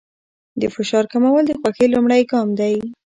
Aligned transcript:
د 0.61 0.63
فشار 0.75 1.05
کمول 1.11 1.43
د 1.47 1.51
خوښۍ 1.59 1.87
لومړی 1.93 2.21
ګام 2.31 2.47
دی. 2.59 2.75